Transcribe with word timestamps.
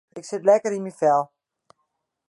Ik 0.19 0.25
sit 0.29 0.45
lekker 0.49 0.75
yn 0.77 0.83
myn 0.85 0.99
fel. 1.01 1.21